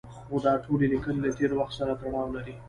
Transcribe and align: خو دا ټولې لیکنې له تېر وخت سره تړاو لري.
خو 0.27 0.35
دا 0.45 0.53
ټولې 0.65 0.85
لیکنې 0.93 1.19
له 1.25 1.31
تېر 1.37 1.51
وخت 1.59 1.73
سره 1.79 1.93
تړاو 2.01 2.33
لري. 2.35 2.53